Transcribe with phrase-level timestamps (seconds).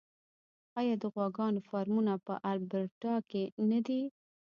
[0.79, 4.01] آیا د غواګانو فارمونه په البرټا کې نه دي؟